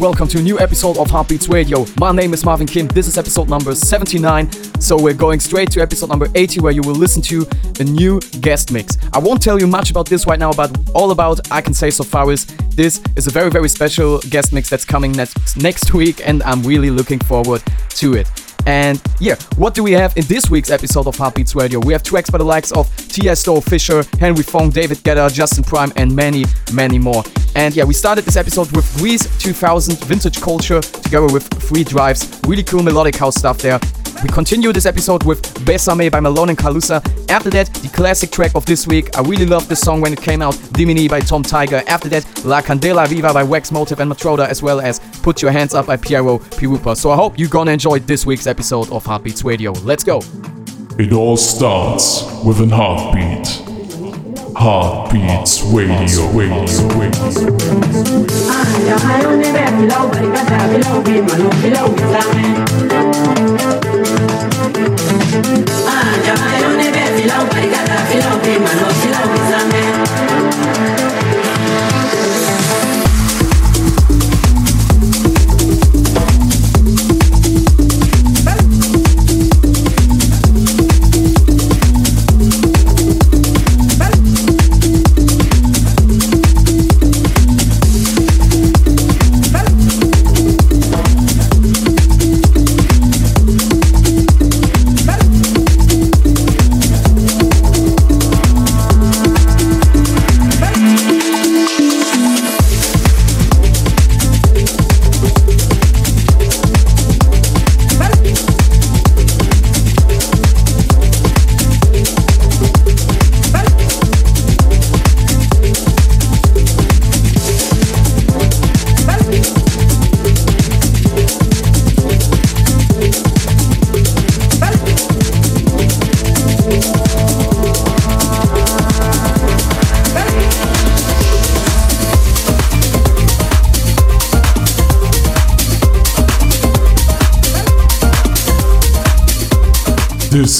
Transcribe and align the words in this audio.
Welcome 0.00 0.26
to 0.26 0.38
a 0.38 0.42
new 0.42 0.58
episode 0.58 0.96
of 0.96 1.10
Heartbeats 1.10 1.50
Radio. 1.50 1.84
My 1.98 2.10
name 2.10 2.32
is 2.32 2.42
Marvin 2.42 2.66
Kim. 2.66 2.86
This 2.88 3.06
is 3.06 3.18
episode 3.18 3.50
number 3.50 3.74
79. 3.74 4.50
So 4.80 4.98
we're 4.98 5.12
going 5.12 5.40
straight 5.40 5.70
to 5.72 5.82
episode 5.82 6.08
number 6.08 6.26
80 6.34 6.60
where 6.60 6.72
you 6.72 6.80
will 6.80 6.94
listen 6.94 7.20
to 7.24 7.46
a 7.80 7.84
new 7.84 8.18
guest 8.40 8.72
mix. 8.72 8.96
I 9.12 9.18
won't 9.18 9.42
tell 9.42 9.60
you 9.60 9.66
much 9.66 9.90
about 9.90 10.08
this 10.08 10.26
right 10.26 10.38
now, 10.38 10.54
but 10.54 10.74
all 10.94 11.10
about 11.10 11.52
I 11.52 11.60
can 11.60 11.74
say 11.74 11.90
so 11.90 12.02
far 12.02 12.32
is 12.32 12.46
this 12.70 13.02
is 13.14 13.26
a 13.26 13.30
very 13.30 13.50
very 13.50 13.68
special 13.68 14.20
guest 14.30 14.54
mix 14.54 14.70
that's 14.70 14.86
coming 14.86 15.12
next 15.12 15.58
next 15.58 15.92
week 15.92 16.26
and 16.26 16.42
I'm 16.44 16.62
really 16.62 16.88
looking 16.88 17.18
forward 17.18 17.62
to 17.96 18.14
it. 18.14 18.26
And 18.66 19.02
yeah, 19.18 19.36
what 19.56 19.74
do 19.74 19.82
we 19.82 19.92
have 19.92 20.16
in 20.16 20.24
this 20.24 20.48
week's 20.48 20.70
episode 20.70 21.08
of 21.08 21.16
Heartbeats 21.16 21.54
Radio? 21.54 21.78
We 21.78 21.92
have 21.92 22.02
tracks 22.02 22.30
by 22.30 22.38
the 22.38 22.44
likes 22.44 22.72
of 22.72 22.88
Tiesto, 22.96 23.62
Fisher, 23.62 24.04
Henry 24.18 24.44
Fong, 24.44 24.70
David 24.70 24.98
Guetta, 24.98 25.30
Justin 25.32 25.64
Prime, 25.64 25.92
and 25.96 26.14
many, 26.16 26.46
many 26.72 26.98
more. 26.98 27.22
And 27.54 27.74
yeah, 27.74 27.84
we 27.84 27.94
started 27.94 28.24
this 28.24 28.36
episode 28.36 28.70
with 28.72 28.86
Grease 28.98 29.26
2000 29.38 29.98
Vintage 30.04 30.40
Culture 30.40 30.80
together 30.80 31.26
with 31.32 31.62
Free 31.62 31.84
Drives. 31.84 32.40
Really 32.46 32.62
cool 32.62 32.82
melodic 32.82 33.16
house 33.16 33.36
stuff 33.36 33.58
there. 33.58 33.78
We 34.22 34.28
continue 34.28 34.70
this 34.70 34.84
episode 34.84 35.24
with 35.24 35.40
Besame 35.64 36.10
by 36.10 36.20
Malone 36.20 36.50
and 36.50 36.58
Calusa. 36.58 37.00
After 37.30 37.48
that, 37.50 37.72
the 37.74 37.88
classic 37.88 38.30
track 38.30 38.54
of 38.54 38.66
this 38.66 38.86
week. 38.86 39.16
I 39.16 39.22
really 39.22 39.46
loved 39.46 39.70
this 39.70 39.80
song 39.80 40.02
when 40.02 40.12
it 40.12 40.20
came 40.20 40.42
out. 40.42 40.54
Dimini 40.74 41.08
by 41.08 41.20
Tom 41.20 41.42
Tiger. 41.42 41.82
After 41.86 42.10
that, 42.10 42.44
La 42.44 42.60
Candela 42.60 43.08
Viva 43.08 43.32
by 43.32 43.42
Wax 43.42 43.72
Motif 43.72 43.98
and 43.98 44.12
Matroda, 44.12 44.46
as 44.46 44.62
well 44.62 44.78
as 44.78 44.98
Put 45.22 45.40
Your 45.40 45.52
Hands 45.52 45.72
Up 45.72 45.86
by 45.86 45.96
Piero 45.96 46.38
Pirupa. 46.38 46.94
So 46.96 47.10
I 47.10 47.16
hope 47.16 47.38
you're 47.38 47.48
gonna 47.48 47.72
enjoy 47.72 48.00
this 48.00 48.26
week's 48.26 48.46
episode 48.46 48.90
of 48.90 49.06
Heartbeats 49.06 49.42
Radio. 49.42 49.72
Let's 49.84 50.04
go. 50.04 50.20
It 50.98 51.14
all 51.14 51.38
starts 51.38 52.22
with 52.44 52.60
an 52.60 52.68
heartbeat. 52.68 53.69
Heartbeats 54.60 55.62
Radio. 55.72 56.28
Radio. 56.36 56.66
Radio. 56.98 57.50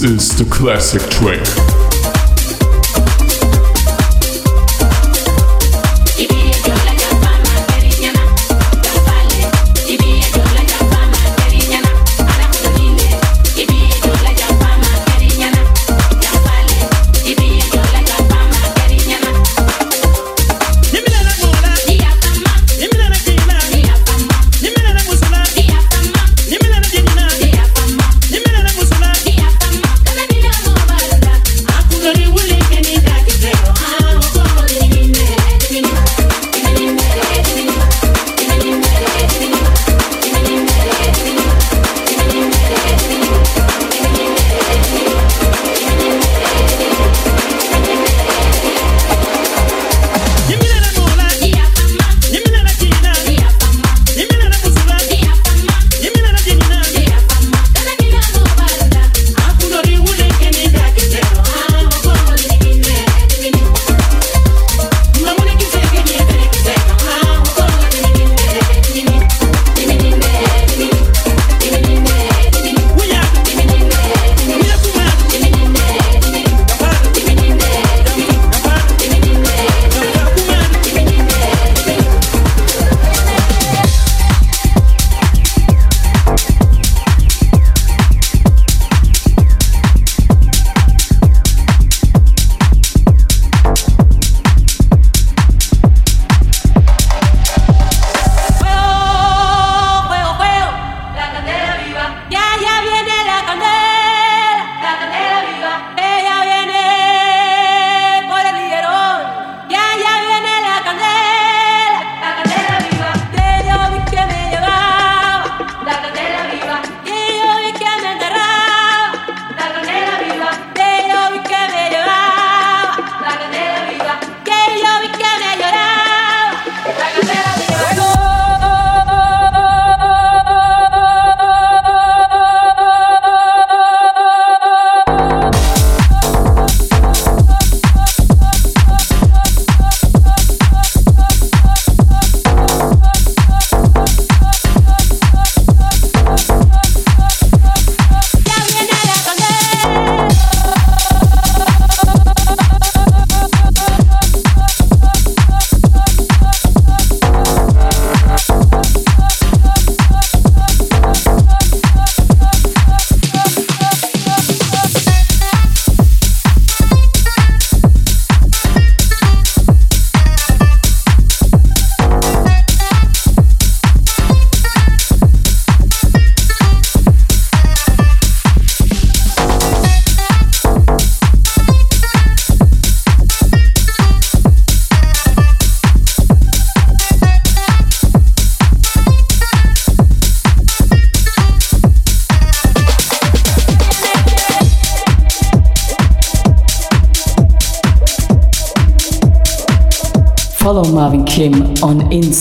This 0.00 0.32
is 0.32 0.38
the 0.38 0.46
classic 0.46 1.02
train. 1.10 1.69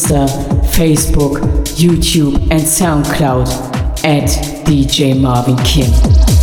Facebook, 0.09 1.39
YouTube, 1.75 2.35
and 2.49 2.61
SoundCloud 2.61 3.47
at 4.03 4.29
DJ 4.65 5.19
Marvin 5.19 5.57
Kim. 5.57 6.38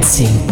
Dancing. 0.00 0.49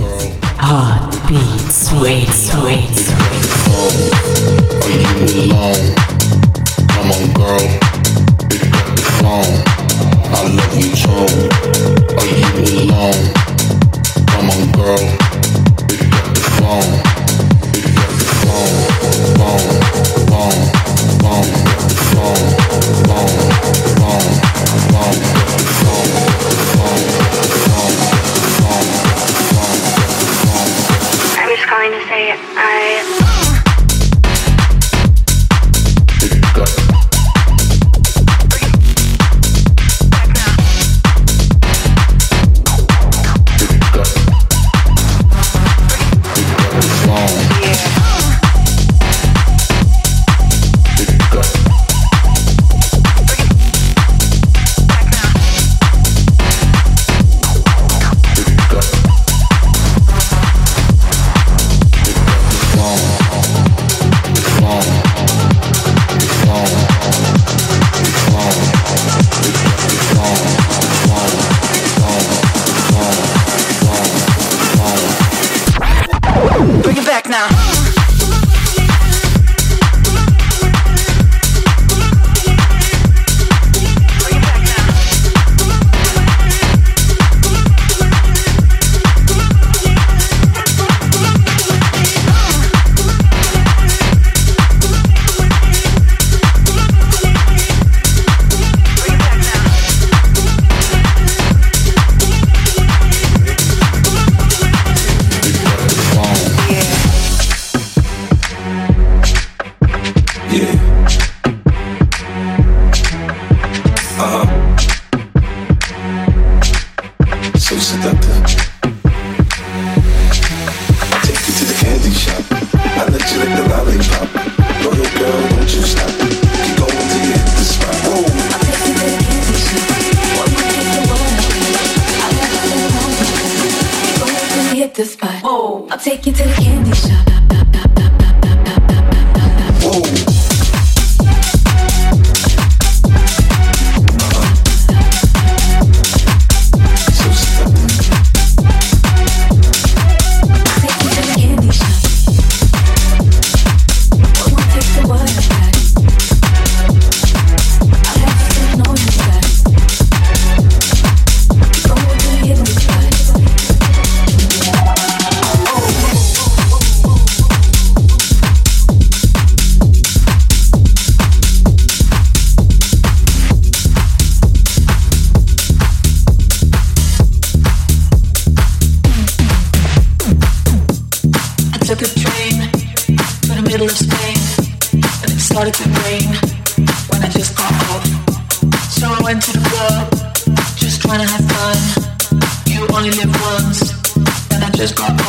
just 194.79 194.95
go. 194.95 195.28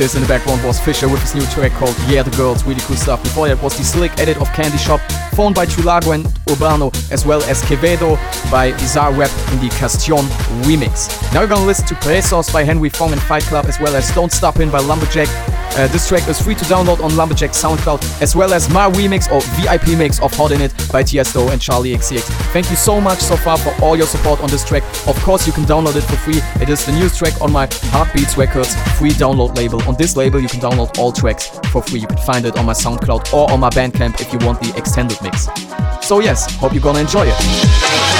This 0.00 0.14
in 0.14 0.22
the 0.22 0.28
background 0.28 0.64
was 0.64 0.80
Fisher 0.80 1.10
with 1.10 1.20
his 1.20 1.34
new 1.34 1.44
track 1.52 1.72
called 1.72 1.94
Yeah 2.08 2.22
the 2.22 2.34
Girls, 2.34 2.64
really 2.64 2.80
cool 2.84 2.96
stuff. 2.96 3.22
Before 3.22 3.48
that 3.48 3.62
was 3.62 3.76
the 3.76 3.84
slick 3.84 4.18
edit 4.18 4.38
of 4.38 4.50
Candy 4.54 4.78
Shop, 4.78 4.98
phoned 5.34 5.54
by 5.54 5.66
Chulago 5.66 6.14
and 6.14 6.24
Urbano, 6.48 6.90
as 7.12 7.26
well 7.26 7.42
as 7.42 7.60
Quevedo 7.64 8.16
by 8.50 8.72
Bizarrap 8.72 9.52
in 9.52 9.60
the 9.60 9.68
Castion 9.76 10.24
remix. 10.64 11.12
Now 11.34 11.42
we're 11.42 11.48
gonna 11.48 11.66
listen 11.66 11.86
to 11.88 11.94
Presos 11.96 12.50
by 12.50 12.64
Henry 12.64 12.88
Fong 12.88 13.12
and 13.12 13.20
Fight 13.20 13.42
Clvb, 13.42 13.66
as 13.66 13.78
well 13.78 13.94
as 13.94 14.10
Don't 14.14 14.32
Stop 14.32 14.58
In 14.58 14.70
by 14.70 14.78
Lumberjack. 14.80 15.28
Uh, 15.76 15.86
this 15.88 16.08
track 16.08 16.28
is 16.28 16.40
free 16.40 16.54
to 16.54 16.64
download 16.64 17.00
on 17.02 17.16
Lumberjack 17.16 17.50
SoundCloud, 17.50 18.20
as 18.20 18.34
well 18.34 18.52
as 18.52 18.68
my 18.70 18.90
remix 18.90 19.30
or 19.30 19.40
VIP 19.56 19.96
mix 19.96 20.20
of 20.20 20.32
Hot 20.34 20.50
In 20.50 20.60
It 20.60 20.72
by 20.90 21.02
Tiesto 21.02 21.50
and 21.50 21.60
Charli 21.60 21.94
XCX. 21.94 22.22
Thank 22.52 22.70
you 22.70 22.76
so 22.76 23.00
much 23.00 23.18
so 23.20 23.36
far 23.36 23.56
for 23.56 23.72
all 23.82 23.96
your 23.96 24.06
support 24.06 24.40
on 24.40 24.50
this 24.50 24.64
track. 24.64 24.82
Of 25.06 25.16
course, 25.22 25.46
you 25.46 25.52
can 25.52 25.64
download 25.64 25.96
it 25.96 26.02
for 26.02 26.16
free. 26.16 26.40
It 26.60 26.68
is 26.68 26.84
the 26.84 26.92
newest 26.92 27.18
track 27.18 27.40
on 27.40 27.52
my 27.52 27.68
Heartbeats 27.92 28.36
Records 28.36 28.74
free 28.98 29.10
download 29.10 29.56
label. 29.56 29.82
On 29.84 29.94
this 29.96 30.16
label, 30.16 30.40
you 30.40 30.48
can 30.48 30.60
download 30.60 30.98
all 30.98 31.12
tracks 31.12 31.48
for 31.70 31.82
free. 31.82 32.00
You 32.00 32.08
can 32.08 32.18
find 32.18 32.44
it 32.46 32.58
on 32.58 32.66
my 32.66 32.74
SoundCloud 32.74 33.32
or 33.32 33.50
on 33.50 33.60
my 33.60 33.70
Bandcamp 33.70 34.20
if 34.20 34.32
you 34.32 34.44
want 34.44 34.60
the 34.60 34.76
extended 34.76 35.20
mix. 35.22 35.48
So, 36.06 36.20
yes, 36.20 36.52
hope 36.56 36.72
you're 36.72 36.82
gonna 36.82 37.00
enjoy 37.00 37.26
it. 37.28 38.19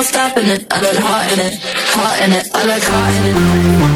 no 0.00 0.04
stopping 0.04 0.46
it. 0.46 0.66
I 0.70 0.80
like 0.80 0.96
heart 0.96 1.32
in 1.32 1.40
it, 1.40 1.60
heart 1.92 2.20
in 2.22 2.32
it, 2.32 2.48
I 2.54 2.64
like 2.64 2.82
heart 2.82 3.14
in 3.26 3.84
it. 3.84 3.89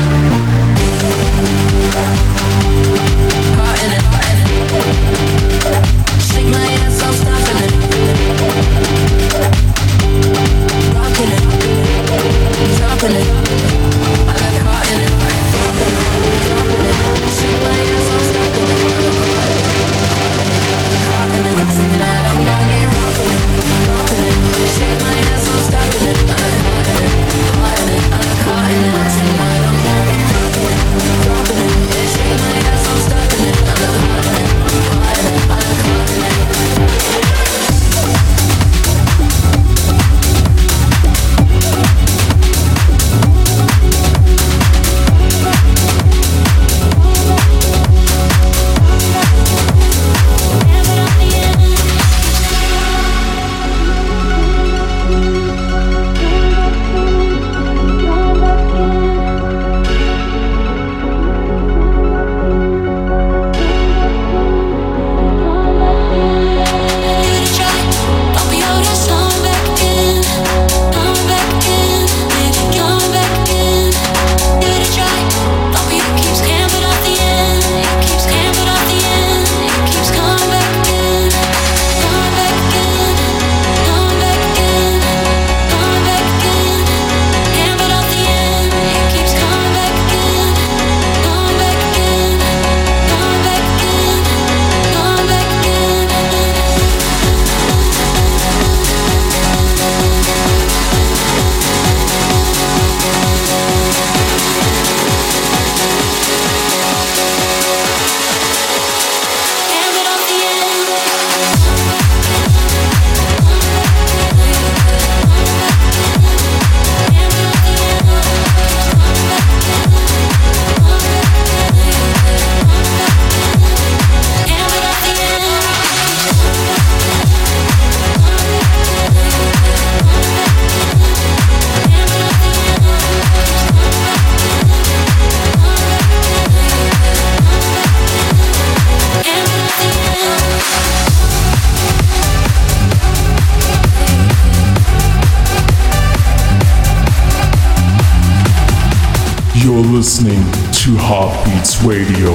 Radio 151.82 152.34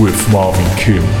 with 0.00 0.32
Marvin 0.32 0.76
Kim. 0.76 1.11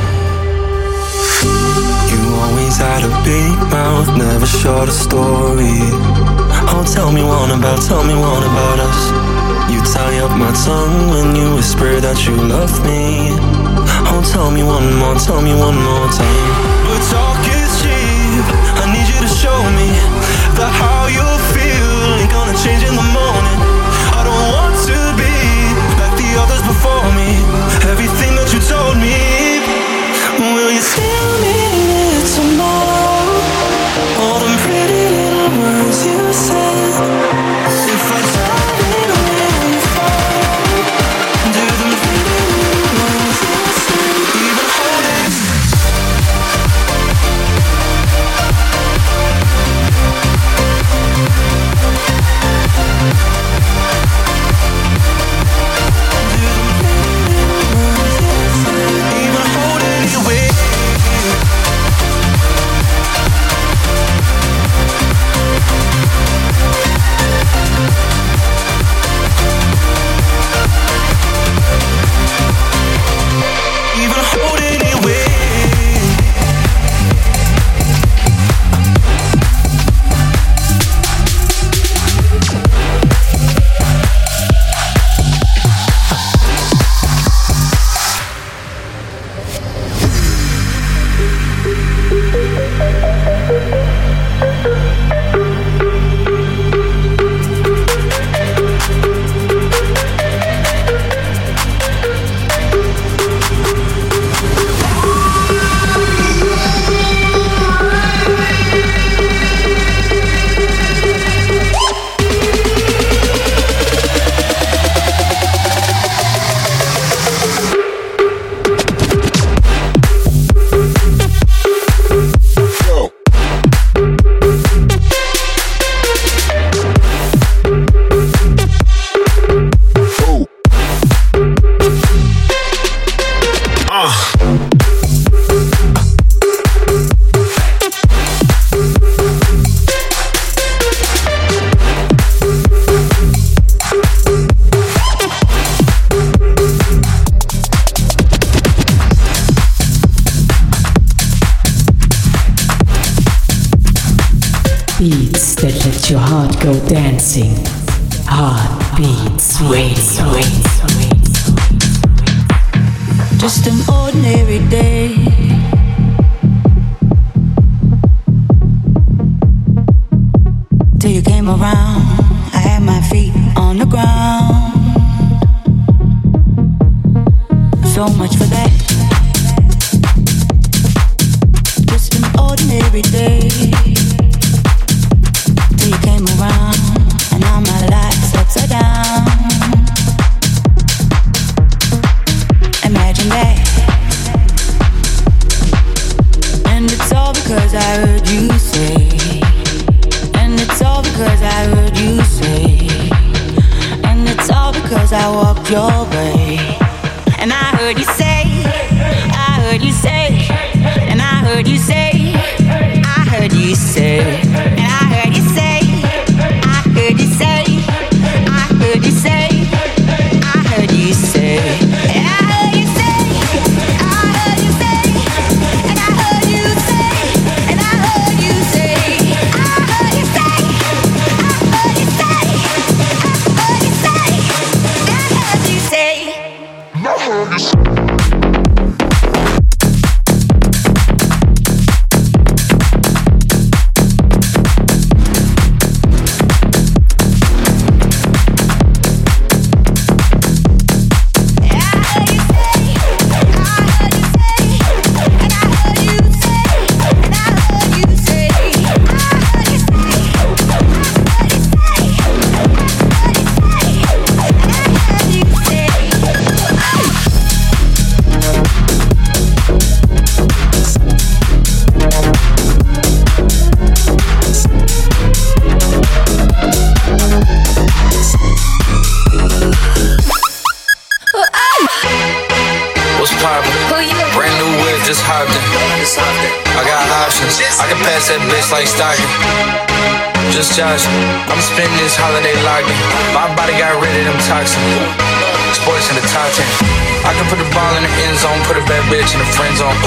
The 299.42 299.50
friend 299.58 299.74
zone. 299.74 299.98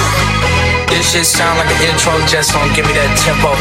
This 0.87 1.11
shit 1.11 1.25
sound 1.27 1.59
like 1.59 1.67
an 1.67 1.91
intro 1.91 2.15
just 2.23 2.55
don't 2.55 2.71
give 2.71 2.87
me 2.87 2.93
that 2.95 3.11
tempo. 3.19 3.51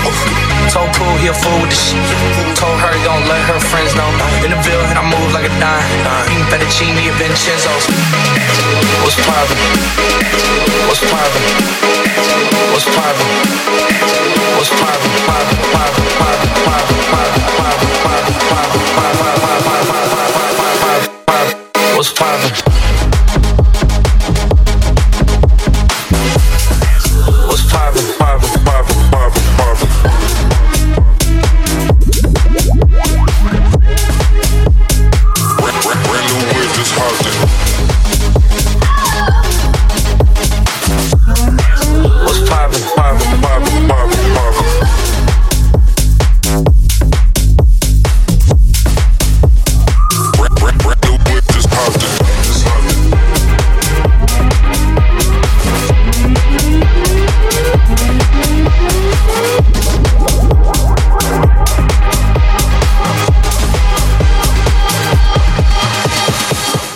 Told 0.70 0.86
Pooh 0.94 1.18
he 1.18 1.26
a 1.26 1.34
fool 1.34 1.58
with 1.58 1.74
the 1.74 1.78
shit. 1.78 1.98
Told 2.54 2.78
her 2.78 2.94
don't 3.02 3.26
let 3.26 3.42
her 3.50 3.58
friends 3.58 3.90
know. 3.98 4.06
In 4.46 4.54
the 4.54 4.60
Ville, 4.62 4.86
and 4.86 4.94
I 4.94 5.02
move 5.02 5.34
like 5.34 5.48
a 5.48 5.52
dime. 5.58 5.82
Eating 6.30 6.46
fettuccine 6.46 6.94
at 6.94 7.16
Vincenzo's. 7.18 7.90
What's 9.02 9.18
poppin'? 9.26 9.58
What's 10.86 11.02
poppin'? 11.02 11.42
What's 12.70 12.86
poppin'? 12.94 13.30
What's 14.54 14.70
poppin'? 14.78 15.10
Poppin', 15.26 15.58
poppin', 15.58 16.06
poppin', 16.14 16.54
poppin', 16.54 16.54
poppin', 16.54 17.02
poppin', 17.04 17.50
poppin', 17.54 17.98
poppin', 17.98 18.38
poppin', 18.46 18.86
poppin', 18.94 19.62
poppin', 19.64 19.93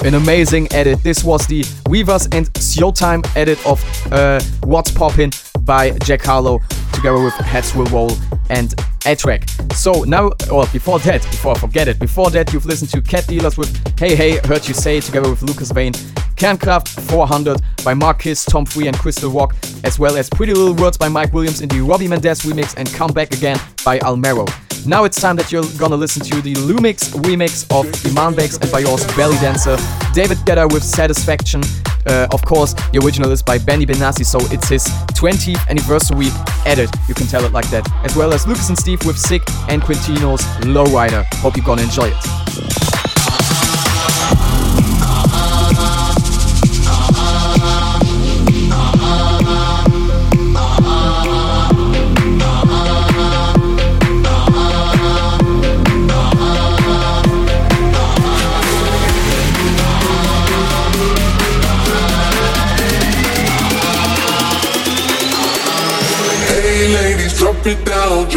An 0.08 0.14
amazing 0.14 0.72
edit. 0.72 1.02
This 1.02 1.22
was 1.22 1.46
the 1.46 1.62
Weavers 1.86 2.28
and 2.32 2.50
Showtime 2.54 3.30
edit 3.36 3.58
of 3.66 3.84
uh, 4.10 4.40
What's 4.62 4.90
Poppin' 4.90 5.32
by 5.66 5.90
Jack 5.98 6.22
Harlow 6.22 6.60
together 6.94 7.22
with 7.22 7.34
Heads 7.34 7.74
Will 7.74 7.84
Roll 7.88 8.12
and 8.48 8.72
A-Trak. 9.04 9.74
So 9.74 10.04
now, 10.04 10.30
or 10.50 10.66
before 10.68 10.98
that, 11.00 11.20
before 11.24 11.54
I 11.54 11.58
forget 11.58 11.88
it, 11.88 11.98
before 11.98 12.30
that 12.30 12.54
you've 12.54 12.64
listened 12.64 12.90
to 12.92 13.02
Cat 13.02 13.26
Dealers 13.26 13.58
with 13.58 13.70
Hey 13.98 14.16
Hey, 14.16 14.38
Heard 14.48 14.66
You 14.66 14.72
Say 14.72 15.02
together 15.02 15.28
with 15.28 15.42
Lucas 15.42 15.72
Vane, 15.72 15.92
Kernkraft 16.36 16.88
400 17.10 17.60
by 17.84 17.92
Marcus, 17.92 18.46
Tom 18.46 18.64
Free 18.64 18.88
and 18.88 18.98
Crystal 18.98 19.30
Rock, 19.30 19.54
as 19.84 19.98
well 19.98 20.16
as 20.16 20.30
Pretty 20.30 20.54
Little 20.54 20.74
Words 20.82 20.96
by 20.96 21.08
Mike 21.10 21.34
Williams 21.34 21.60
in 21.60 21.68
the 21.68 21.82
Robbie 21.82 22.08
Mendez 22.08 22.40
remix 22.44 22.74
and 22.78 22.90
Come 22.94 23.12
Back 23.12 23.34
Again 23.34 23.60
by 23.84 23.98
Almero. 23.98 24.48
Now 24.88 25.04
it's 25.04 25.20
time 25.20 25.36
that 25.36 25.52
you're 25.52 25.66
gonna 25.76 25.96
listen 25.96 26.22
to 26.22 26.40
the 26.40 26.54
Lumix 26.54 27.12
remix 27.20 27.64
of 27.64 27.84
Imanbek's 28.08 28.56
and 28.56 28.70
BYOR's 28.70 29.04
Belly 29.14 29.36
Dancer, 29.36 29.76
David 30.14 30.38
Guetta 30.46 30.66
with 30.72 30.82
Satisfaction. 30.82 31.60
Uh, 32.06 32.26
of 32.32 32.42
course, 32.46 32.72
the 32.92 32.98
original 33.04 33.30
is 33.30 33.42
by 33.42 33.58
Benny 33.58 33.84
Benassi, 33.84 34.24
so 34.24 34.38
it's 34.50 34.70
his 34.70 34.86
20th 35.12 35.68
anniversary 35.68 36.28
edit, 36.64 36.88
you 37.06 37.14
can 37.14 37.26
tell 37.26 37.44
it 37.44 37.52
like 37.52 37.68
that. 37.68 37.86
As 38.02 38.16
well 38.16 38.32
as 38.32 38.46
Lucas 38.46 38.70
and 38.70 38.78
Steve 38.78 39.04
with 39.04 39.18
Sick 39.18 39.42
and 39.68 39.82
Quintino's 39.82 40.40
Lowrider. 40.64 41.22
Hope 41.34 41.58
you're 41.58 41.66
gonna 41.66 41.82
enjoy 41.82 42.10
it. 42.10 42.97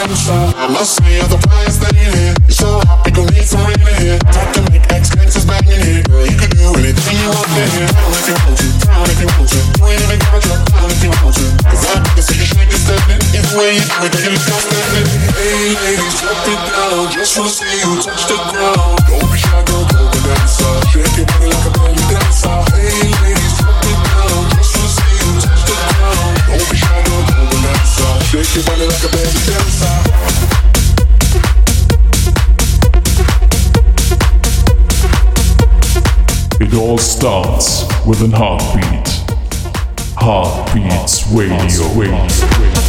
I 0.00 0.66
must 0.72 0.96
say 0.96 1.16
you're 1.18 1.28
the 1.28 1.36
flyest 1.36 1.84
thing 1.84 1.92
in 2.00 2.12
here. 2.16 2.34
You're 2.48 2.56
so 2.56 2.80
hot, 2.88 3.04
we 3.04 3.12
gon' 3.12 3.26
need 3.36 3.44
some 3.44 3.60
in 3.68 3.78
here. 4.00 4.16
Here. 5.84 6.02
Girl, 6.08 6.24
you 6.24 6.38
can 6.40 6.48
do 6.56 6.72
anything 6.80 7.16
you 7.20 7.28
want 7.28 7.48
here. 7.52 8.09
With 38.10 38.22
an 38.22 38.32
heartbeat. 38.32 39.08
Heartbeats 40.16 41.28
Radio. 41.28 41.86
Radio. 41.94 42.79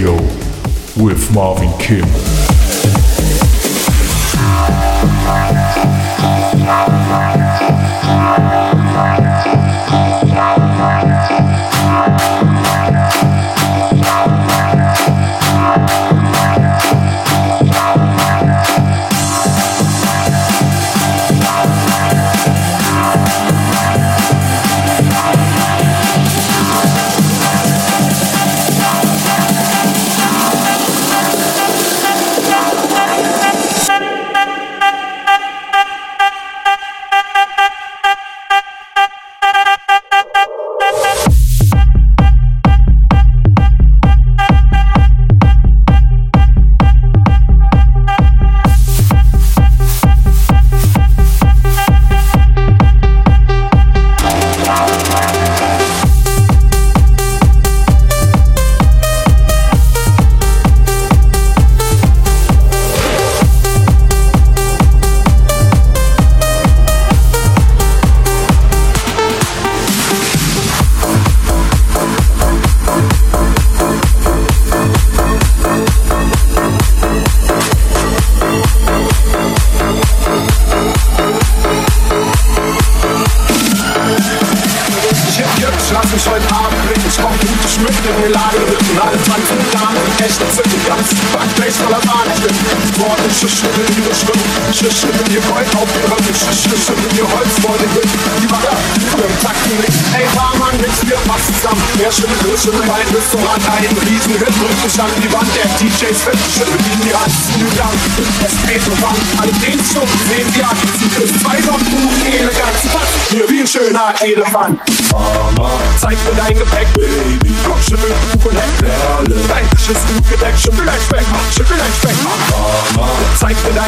Radio 0.00 0.14
with 0.96 1.30
Marvin 1.34 1.70
Kim. 1.78 2.29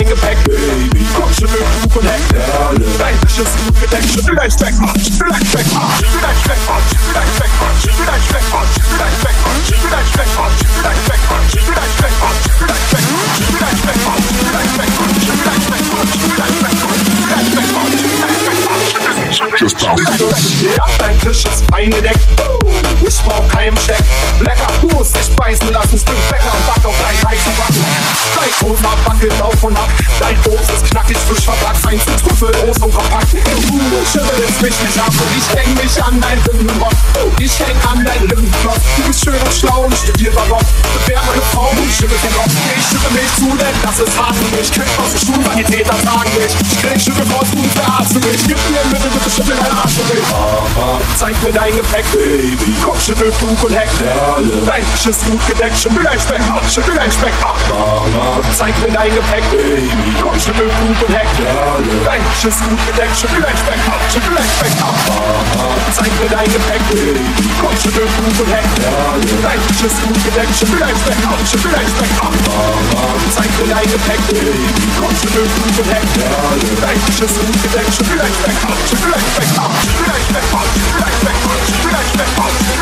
Dein 0.02 0.08
Gepäck, 0.08 0.38
Baby. 0.44 1.06
Komm, 1.14 1.32
Schimmel, 1.34 1.62
Buch 1.82 1.96
und 1.96 2.08
Heck, 2.08 2.28
Perle. 2.28 2.80
Dein 2.98 3.20
Tisch 3.20 3.38
ist 3.38 3.56
gut 3.64 3.80
gedeckt, 3.80 4.08
Schimmel, 4.12 4.38
ein 4.38 4.50
Speck, 4.50 4.74
Schimmel, 4.74 5.32
ein 5.32 5.46
Speck, 5.46 5.66
Schimmel, 5.66 6.24
ein 6.26 6.38
Speck, 6.42 6.58
Schimmel, 6.90 7.16
ein 7.16 7.30
Speck, 7.32 7.52
Schimmel, 7.82 8.08
ein 8.08 8.22
Speck, 8.22 8.42
Schimmel, 8.42 8.98
ein 8.98 9.12
Speck, 9.12 9.38
Schimmel, 9.72 10.00
ein 10.02 10.98
Speck, 11.02 11.20
Schimmel, 11.52 11.78
ein 11.78 11.88
Speck, 11.88 12.18
Schimmel, 12.22 12.68
ein 12.68 12.78
Speck, 12.82 12.82
Schimmel, 12.82 12.82
ein 12.82 12.82
Speck, 12.82 12.82
Schimmel, 12.82 12.82
ein 12.82 12.98
Speck, 13.62 13.98
Schimmel, 14.02 14.42
ein 14.42 14.42
Speck, 14.42 14.42
Schimmel, 14.42 14.52
ein 14.52 14.66
Speck, 14.72 15.02
Schimmel, 15.52 15.86
ein 16.32 16.76
Speck, 17.42 17.68
Schimmel, 18.02 19.10
ein 19.12 19.32
Speck, 19.32 19.60
Just 19.60 19.78
bounce. 19.78 20.02
dein 20.98 21.18
Tisch 21.20 21.44
ist 21.44 21.64
eingedeckt. 21.72 22.18
Ich 23.06 23.18
brauch 23.22 23.46
keinen 23.48 23.76
Scheck. 23.78 23.98
Lecker, 24.40 24.66
du 24.80 24.88
musst 24.96 25.16
dich 25.16 25.34
beißen 25.36 25.72
lassen. 25.72 25.98
Stück 25.98 26.16
Bäcker 26.30 26.52
und 26.54 26.66
back 26.66 26.84
auf 26.84 26.94
deinen 27.02 27.30
heißen 27.30 27.52
Backen. 27.56 27.84
Dein 28.34 28.50
Toast 28.60 28.82
wackelt 28.82 29.42
auf 29.42 29.62
und 29.62 29.76
ab. 29.76 29.88
Dein 30.20 30.36
Obst 30.52 30.70
ist 30.70 30.84
knackig, 30.90 31.16
frisch 31.28 31.44
verpackt. 31.44 31.78
Fein 31.78 32.00
Zitrusel, 32.00 32.52
groß 32.52 32.78
und 32.78 32.94
kompakt. 32.94 33.32
Du 33.32 33.38
schüttelst 34.06 34.62
mich 34.62 34.80
nicht 34.80 34.98
ab 34.98 35.10
und 35.10 35.32
ich 35.36 35.46
häng 35.58 35.74
mich 35.74 36.02
an 36.02 36.20
dein 36.20 36.38
Rindenrock. 36.46 36.92
Ich 37.38 37.58
häng 37.58 37.76
an 37.90 38.04
dein 38.04 38.22
Rindenknopf. 38.30 38.80
Du 38.96 39.02
bist 39.02 39.24
schön 39.24 39.34
und 39.34 39.54
schlau 39.54 39.82
und 39.86 39.96
studiert 39.96 40.34
Barock. 40.34 40.62
Wer 41.06 41.20
meine 41.26 41.42
Frau 41.52 41.70
und 41.70 41.92
schüttelt 41.92 42.22
den 42.22 42.34
Kopf. 42.34 42.52
Ich 42.78 42.86
schüttel 42.86 43.10
mich 43.10 43.30
zu, 43.34 43.56
denn 43.56 43.74
das 43.82 43.98
ist 43.98 44.14
hart 44.18 44.36
für 44.36 44.56
mich. 44.56 44.70
Krieg 44.70 44.90
aus 45.02 45.10
dem 45.10 45.18
Stuhl, 45.18 45.42
weil 45.44 45.56
die 45.56 45.64
Täter 45.64 45.96
tragen 46.02 46.30
mich. 46.38 46.54
Ich 46.54 46.78
krieg 46.80 47.00
Schüttel 47.00 47.26
raus, 47.34 47.48
du 47.50 47.62
verarzt 47.78 48.14
mich. 48.14 48.46
Gib 48.46 48.58
mir 48.70 48.82
bitte, 48.90 49.08
bitte 49.10 49.30
schüttel 49.30 49.56
deinen 49.56 49.78
Arsch 49.78 49.98
für 49.98 50.14
mich. 50.14 50.24
Zeig 51.18 51.34
mir 51.42 51.52
dein 51.52 51.74
Gepäck, 51.76 52.06
Baby. 52.12 52.74
Kurschen, 52.92 53.16
Ölflug 53.22 53.64
und 53.64 53.72
Hecklerle. 53.72 54.52
Dein 54.66 54.84
Schiss 55.00 55.24
gut 55.24 55.40
gedeckt, 55.48 55.78
schön 55.80 55.96
Speck 55.96 56.44
ab, 56.52 56.60
schön 56.68 56.84
Speck 56.84 57.32
ab. 57.40 57.56
Zeig 58.52 58.76
mir 58.84 58.92
dein 58.92 59.08
Gepäck, 59.14 59.42
Baby. 59.50 59.88
Kurschen, 60.20 60.52
Ölflug 60.60 61.00
und 61.00 61.14
Hecklerle. 61.16 61.88
Dein 62.04 62.20
Schiss 62.36 62.60
gut 62.60 62.76
gedeckt, 62.84 63.16
schön 63.16 63.32
Speck 63.32 63.80
ab, 63.88 64.02
schön 64.12 64.20
Speck 64.20 64.76
ab. 64.84 64.92
Zeig 65.96 66.12
mir 66.20 66.28
dein 66.28 66.44
Gepäck, 66.44 66.84
Baby. 66.92 67.24
Kurschen, 67.64 67.96
Ölflug 67.96 68.36
und 68.44 68.52
Hecklerle. 68.52 69.24
Dein 69.40 69.60
Schiss 69.72 69.96
gut 70.04 70.20
gedeckt, 70.28 70.52
schön 70.52 70.76
Speck 70.76 71.22
ab, 71.24 71.40
schön 71.48 71.64
Speck 71.64 72.12
ab. 72.20 72.34
Zeig 73.32 73.50
mir 73.56 73.72
dein 73.72 73.88
Gepäck, 73.88 74.20
Baby. 74.28 74.68
Kurschen, 75.00 75.32
Ölflug 75.32 75.74
und 75.80 75.88
Hecklerle. 75.88 76.60
Dein 76.76 77.00
Schiss 77.08 77.40
gut 77.40 77.56
gedeckt, 77.56 77.88
schön 77.88 78.20
Speck 78.20 78.60
ab, 78.68 78.76
schön 78.84 79.00
Speck 79.00 79.48
ab. 79.56 79.72
Schön 79.80 80.12
Speck 80.28 80.44
ab, 80.52 80.68
schön 80.76 81.08
Speck 81.08 81.40
ab, 81.40 81.56
schön 81.64 81.88
Speck 81.88 82.12
Speck 82.12 82.28
ab. 82.36 82.81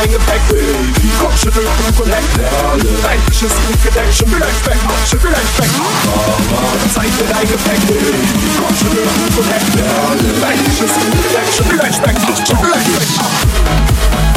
hängen 0.00 0.20
weg 0.26 0.40
Baby, 0.48 1.10
komm 1.20 1.36
schon 1.36 1.52
irgendwann 1.52 1.94
und 2.00 2.08
leck 2.08 2.24
Lerne 2.36 2.90
dein 3.02 3.20
Tisch 3.26 3.42
ist 3.42 3.56
gut 3.66 3.82
gedeckt 3.84 4.14
Schon 4.16 4.28
vielleicht 4.28 4.66
weg, 4.66 4.80
mach 4.86 5.06
schon 5.06 5.20
vielleicht 5.20 5.58
weg 5.60 5.70
Mama, 5.78 6.68
zeig 6.94 7.10
mir 7.18 7.28
dein 7.28 7.46
Gepäck 7.48 7.80
Baby, 7.86 8.48
komm 8.58 8.74
schon 8.76 8.96
irgendwann 8.96 9.38
und 9.38 9.48
leck 9.52 9.66
Lerne 9.76 10.28
dein 10.40 10.58
Tisch 10.64 10.80
ist 10.80 10.94
gut 10.94 11.16
gedeckt 11.22 11.52
Schon 11.56 11.66
vielleicht 11.66 12.00
weg, 12.06 12.16
mach 12.20 12.46
schon 12.46 12.58
vielleicht 12.58 12.88
weg 12.88 14.29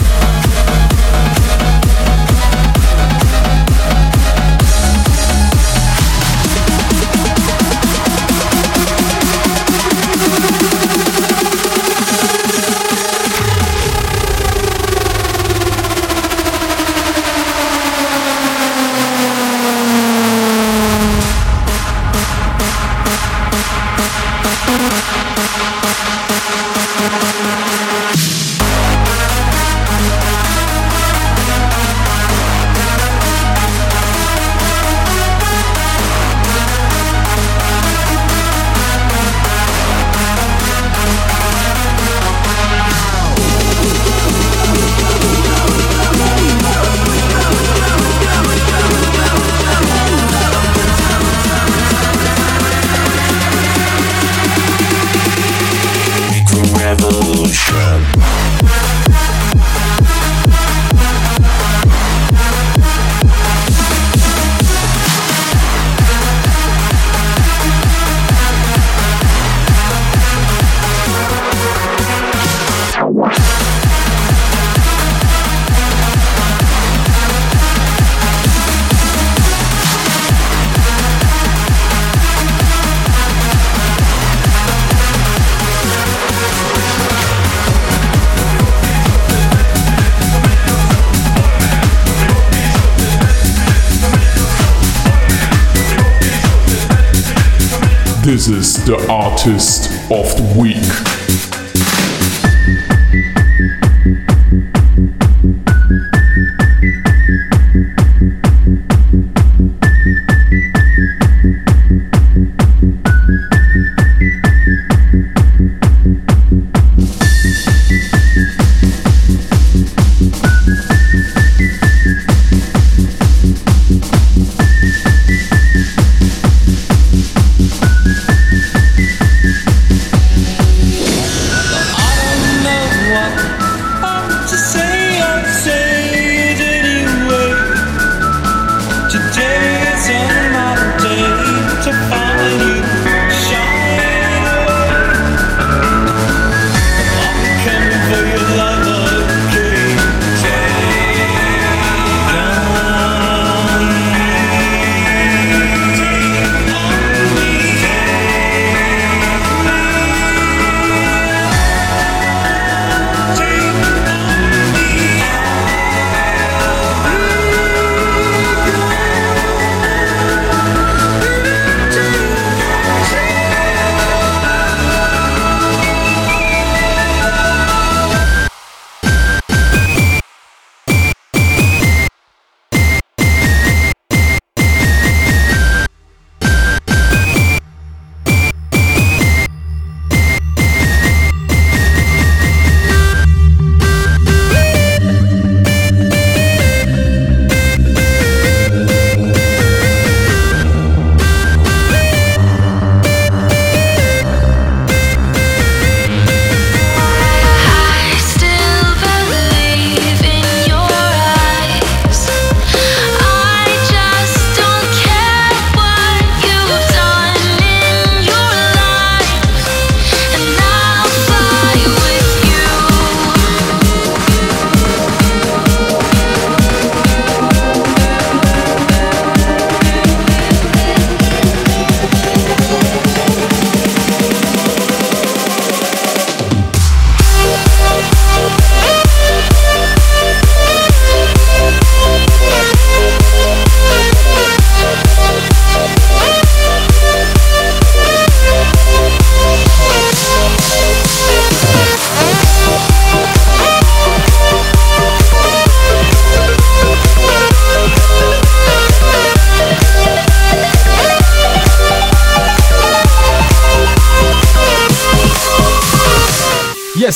artist 99.45 99.91
of 100.09 100.37
the 100.37 100.42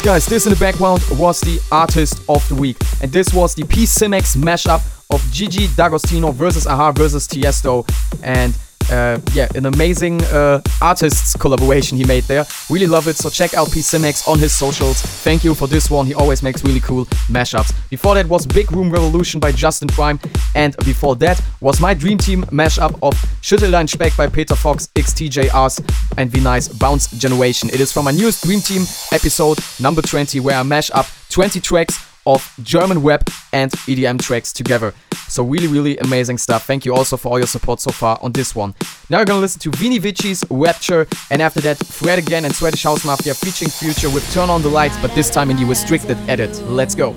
guys, 0.08 0.26
this 0.26 0.46
in 0.46 0.54
the 0.54 0.60
background 0.60 1.04
was 1.20 1.42
the 1.42 1.60
artist 1.70 2.22
of 2.30 2.48
the 2.48 2.56
week. 2.56 2.78
And 3.02 3.12
this 3.12 3.34
was 3.34 3.54
the 3.54 3.66
P 3.66 3.84
Simex 3.84 4.38
mashup 4.38 4.82
of 5.10 5.22
Gigi 5.34 5.68
D'Agostino 5.76 6.32
versus 6.32 6.66
a-ha 6.66 6.94
versus 6.94 7.28
Tiesto. 7.28 7.86
And 8.24 8.58
uh, 8.92 9.20
yeah, 9.34 9.48
an 9.56 9.66
amazing 9.66 10.22
uh, 10.26 10.62
artists 10.82 11.36
collaboration 11.36 11.98
he 11.98 12.06
made 12.06 12.24
there. 12.24 12.46
Really 12.70 12.88
love 12.88 13.08
it. 13.08 13.16
So 13.16 13.30
check 13.30 13.54
out 13.54 13.72
P 13.72 13.80
Simex 13.80 14.28
on 14.28 14.40
his 14.40 14.54
socials. 14.54 15.02
Thank 15.02 15.44
you 15.44 15.54
for 15.54 15.68
this 15.68 15.90
one. 15.90 16.06
He 16.06 16.14
always 16.14 16.44
makes 16.44 16.64
really 16.64 16.80
cool 16.80 17.06
mashups. 17.30 17.74
Before 17.90 18.16
that 18.16 18.28
was 18.28 18.46
Big 18.46 18.72
Room 18.72 18.90
Revolution 18.92 19.40
by 19.40 19.52
Justin 19.52 19.88
Prime, 19.88 20.20
and 20.56 20.76
before 20.86 21.16
that 21.18 21.42
was 21.62 21.80
my 21.80 21.94
Dream 21.94 22.18
Team 22.18 22.44
mashup 22.46 22.98
of 23.02 23.14
Schütteldein 23.42 23.90
Speck 23.90 24.16
by 24.16 24.28
Peter 24.28 24.56
Fox, 24.56 24.88
XTJRs, 24.96 26.16
and 26.18 26.32
V 26.32 26.40
Nice 26.40 26.68
Bounce 26.68 27.12
Generation. 27.12 27.70
It 27.70 27.82
is 27.82 27.92
from 27.92 28.06
my 28.06 28.12
newest 28.12 28.44
Dream 28.44 28.62
Team 28.62 28.84
episode 29.12 29.60
number 29.80 30.02
20, 30.02 30.40
where 30.40 30.58
I 30.58 30.64
mash 30.64 30.92
up 30.92 31.08
20 31.30 31.60
tracks 31.60 32.07
of 32.28 32.54
German 32.62 33.02
web 33.02 33.28
and 33.54 33.72
EDM 33.72 34.22
tracks 34.22 34.52
together. 34.52 34.94
So 35.30 35.44
really, 35.44 35.68
really 35.68 35.98
amazing 35.98 36.38
stuff. 36.38 36.66
Thank 36.66 36.86
you 36.86 36.94
also 36.94 37.16
for 37.18 37.30
all 37.30 37.40
your 37.40 37.48
support 37.48 37.80
so 37.80 37.92
far 37.92 38.20
on 38.22 38.34
this 38.34 38.54
one. 38.54 38.76
Now 39.10 39.20
we're 39.20 39.26
gonna 39.26 39.40
listen 39.40 39.62
to 39.62 39.72
Vini 39.72 39.98
Vici's 39.98 40.44
Rapture, 40.50 41.08
and 41.32 41.42
after 41.42 41.62
that, 41.62 41.78
Fred 41.78 42.20
again 42.20 42.46
and 42.46 42.54
Swedish 42.54 42.84
House 42.84 43.04
Mafia 43.06 43.34
featuring 43.34 43.72
Future 43.72 44.10
with 44.10 44.30
Turn 44.34 44.50
on 44.50 44.62
the 44.62 44.70
Lights, 44.70 44.98
but 45.02 45.16
this 45.16 45.30
time 45.30 45.50
in 45.50 45.58
the 45.58 45.66
restricted 45.66 46.18
edit. 46.30 46.52
Let's 46.64 46.96
go. 46.96 47.14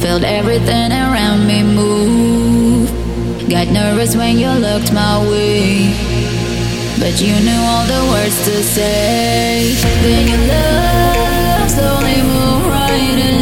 Felt 0.00 0.22
everything 0.22 0.92
around 0.92 1.46
me 1.46 1.62
move. 1.62 2.88
Got 3.50 3.68
nervous 3.68 4.16
when 4.16 4.38
you 4.38 4.50
looked 4.50 4.92
my 4.92 5.18
way. 5.28 5.92
But 6.98 7.20
you 7.20 7.34
knew 7.46 7.60
all 7.70 7.86
the 7.86 8.02
words 8.12 8.44
to 8.44 8.62
say. 8.62 9.74
Then 10.02 10.28
your 10.28 10.42
love 10.48 11.70
slowly 11.70 12.20
right. 12.70 13.41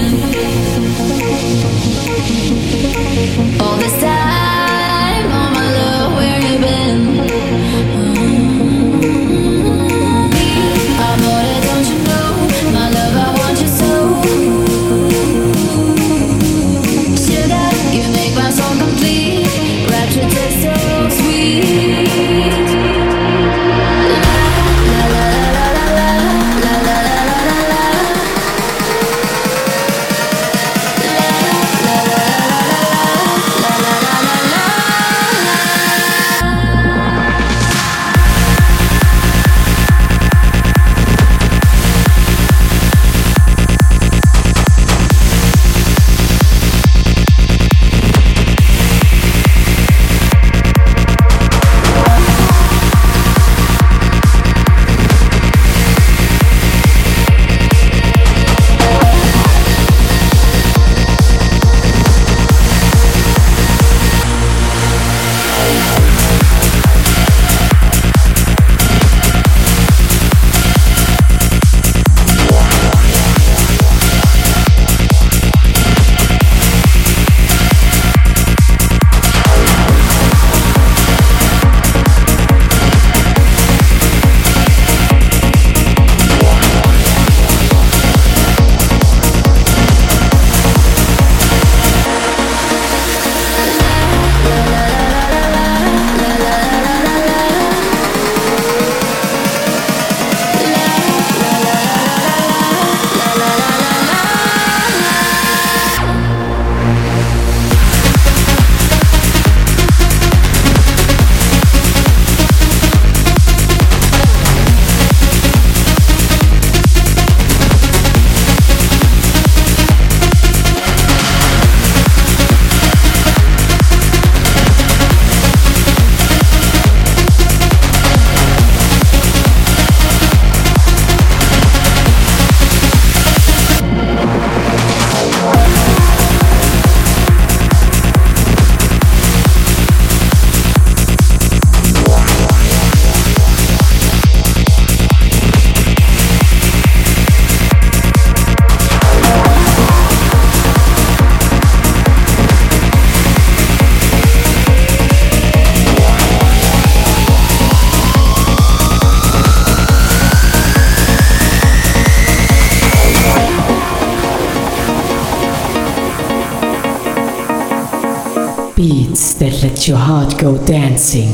Let 169.80 169.88
your 169.88 169.96
heart 169.96 170.36
go 170.36 170.58
dancing. 170.66 171.32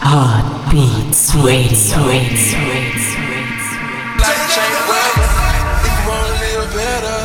Heartbeats 0.00 1.34
radio. 1.44 2.08
Life 4.16 4.44
change 4.48 4.80
forever. 4.88 5.28
If 5.84 5.92
you 5.92 6.08
wanna 6.08 6.40
live 6.40 6.72
better, 6.72 7.20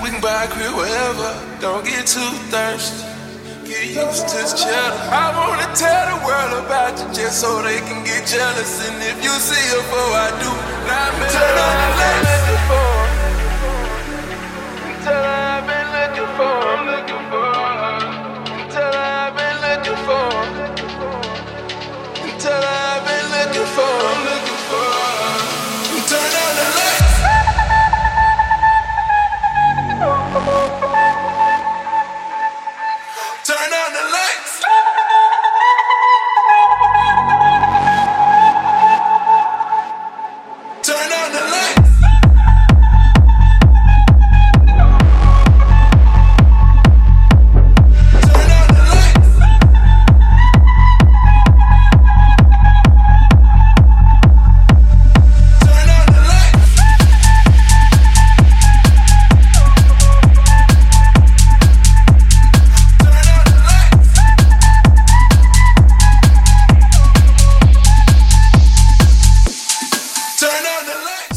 we 0.00 0.06
can 0.10 0.20
buy 0.20 0.44
a 0.44 0.46
crib 0.46 0.74
wherever. 0.78 1.30
Don't 1.60 1.84
get 1.84 2.06
too 2.06 2.30
thirsty. 2.54 3.02
Get 3.66 3.98
used 3.98 4.28
to 4.28 4.36
this 4.36 4.54
cheddar. 4.54 4.94
I 5.10 5.34
wanna 5.34 5.74
tell 5.74 6.06
the 6.14 6.22
world 6.24 6.54
about 6.64 6.94
you 7.00 7.06
just 7.12 7.40
so 7.40 7.60
they 7.62 7.80
can 7.80 8.04
get 8.04 8.28
jealous. 8.28 8.86
And 8.86 9.02
if 9.02 9.18
you 9.24 9.34
see 9.42 9.58
her 9.74 9.82
before 9.82 10.14
I 10.14 10.30
do, 10.38 10.50
now 10.86 11.10
I'm 11.10 12.45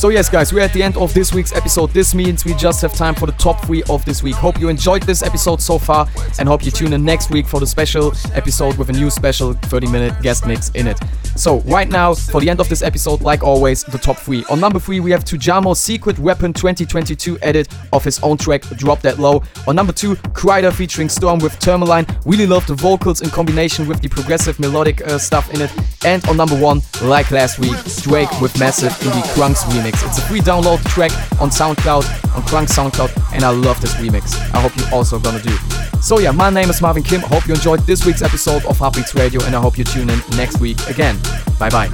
So 0.09 0.13
yes, 0.13 0.27
guys, 0.27 0.51
we're 0.51 0.61
at 0.61 0.73
the 0.73 0.81
end 0.81 0.97
of 0.97 1.13
this 1.13 1.35
week's 1.35 1.53
episode. 1.53 1.91
This 1.91 2.15
means 2.15 2.43
we 2.43 2.55
just 2.55 2.81
have 2.81 2.95
time 2.95 3.13
for 3.13 3.27
the 3.27 3.31
top 3.33 3.63
three 3.63 3.83
of 3.91 4.03
this 4.05 4.23
week. 4.23 4.33
Hope 4.33 4.59
you 4.59 4.67
enjoyed 4.67 5.03
this 5.03 5.21
episode 5.21 5.61
so 5.61 5.77
far, 5.77 6.09
and 6.39 6.49
hope 6.49 6.65
you 6.65 6.71
tune 6.71 6.93
in 6.93 7.05
next 7.05 7.29
week 7.29 7.45
for 7.45 7.59
the 7.59 7.67
special 7.67 8.11
episode 8.33 8.75
with 8.79 8.89
a 8.89 8.93
new 8.93 9.11
special 9.11 9.53
30-minute 9.53 10.19
guest 10.23 10.47
mix 10.47 10.69
in 10.69 10.87
it. 10.87 10.99
So 11.39 11.61
right 11.61 11.87
now, 11.87 12.13
for 12.13 12.41
the 12.41 12.49
end 12.49 12.59
of 12.59 12.67
this 12.67 12.81
episode, 12.81 13.21
like 13.21 13.43
always, 13.43 13.85
the 13.85 13.97
top 13.97 14.17
three. 14.17 14.43
On 14.49 14.59
number 14.59 14.77
three, 14.77 14.99
we 14.99 15.09
have 15.11 15.23
Tujamo's 15.23 15.79
Secret 15.79 16.19
Weapon 16.19 16.51
2022 16.51 17.39
edit 17.41 17.69
of 17.93 18.03
his 18.03 18.19
own 18.19 18.35
track 18.35 18.63
Drop 18.75 18.99
That 19.03 19.19
Low. 19.19 19.41
On 19.65 19.73
number 19.73 19.93
two, 19.93 20.15
Kryder 20.35 20.73
featuring 20.73 21.07
Storm 21.07 21.39
with 21.39 21.57
Tourmaline. 21.59 22.05
Really 22.25 22.45
love 22.45 22.67
the 22.67 22.75
vocals 22.75 23.21
in 23.21 23.29
combination 23.29 23.87
with 23.87 24.01
the 24.01 24.09
progressive 24.09 24.59
melodic 24.59 24.99
uh, 25.07 25.17
stuff 25.17 25.49
in 25.53 25.61
it. 25.61 25.71
And 26.03 26.27
on 26.27 26.35
number 26.35 26.59
one, 26.59 26.81
like 27.03 27.31
last 27.31 27.57
week, 27.57 27.77
Drake 28.01 28.41
with 28.41 28.59
Massive 28.59 28.91
in 29.01 29.07
the 29.07 29.25
Krunks 29.31 29.63
remix. 29.71 30.05
It's 30.05 30.17
a 30.17 30.21
free 30.23 30.41
download 30.41 30.83
track 30.89 31.13
on 31.39 31.51
SoundCloud, 31.51 32.35
on 32.35 32.41
Krunks 32.43 32.75
SoundCloud, 32.75 33.33
and 33.33 33.45
I 33.45 33.51
love 33.51 33.79
this 33.79 33.93
remix. 33.95 34.35
I 34.53 34.59
hope 34.59 34.75
you 34.75 34.83
also 34.91 35.17
gonna 35.17 35.41
do. 35.41 35.55
So 36.01 36.19
yeah, 36.19 36.31
my 36.31 36.49
name 36.49 36.69
is 36.69 36.81
Marvin 36.81 37.03
Kim. 37.03 37.21
Hope 37.21 37.47
you 37.47 37.53
enjoyed 37.53 37.81
this 37.81 38.05
week's 38.05 38.21
episode 38.21 38.65
of 38.65 38.77
Heartbeats 38.77 39.15
Radio, 39.15 39.41
and 39.43 39.55
I 39.55 39.61
hope 39.61 39.77
you 39.77 39.83
tune 39.83 40.09
in 40.09 40.19
next 40.35 40.59
week 40.59 40.79
again. 40.87 41.17
Bye 41.59 41.69
bye. 41.69 41.89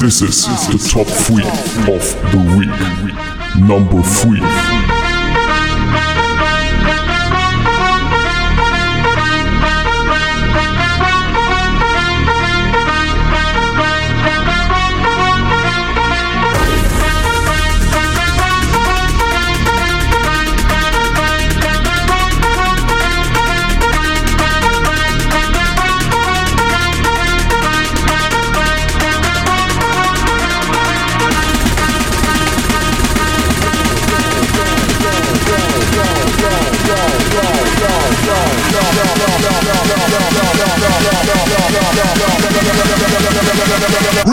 This 0.00 0.22
is 0.22 0.46
the 0.46 0.78
top 0.90 1.06
three 1.06 1.44
of 1.92 2.04
the 2.32 2.38
week. 2.56 3.68
Number 3.68 4.02
three. 4.02 5.01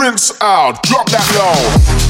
Rinse 0.00 0.32
out, 0.40 0.82
drop 0.82 1.10
that 1.10 1.28
low. 1.36 2.09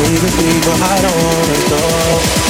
I 0.00 0.02
treat 0.02 0.20
the 0.20 0.28
people. 0.28 0.72
I 0.72 0.96
don't 1.02 1.24
wanna 1.24 1.58
go, 1.68 2.49